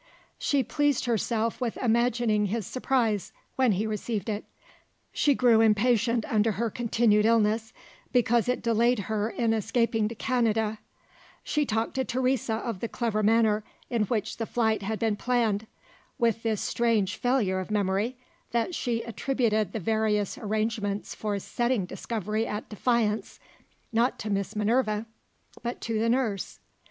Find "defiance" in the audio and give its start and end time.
22.69-23.39